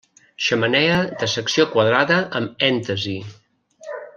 Xemeneia 0.45 0.95
de 1.23 1.29
secció 1.35 1.67
quadrada 1.75 2.19
amb 2.41 2.67
èntasi. 2.71 3.17